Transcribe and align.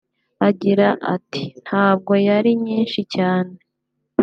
Agira 0.47 0.87
ati 1.15 1.43
“Ntabwo 1.63 2.13
yari 2.27 2.51
nyinshi 2.65 2.99
cyane 3.13 3.53